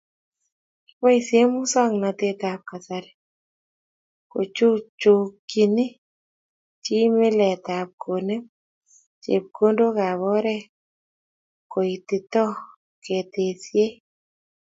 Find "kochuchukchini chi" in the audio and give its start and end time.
4.31-6.95